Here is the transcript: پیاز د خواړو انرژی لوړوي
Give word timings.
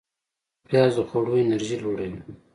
پیاز 0.67 0.91
د 0.97 0.99
خواړو 1.09 1.33
انرژی 1.43 1.77
لوړوي 1.83 2.19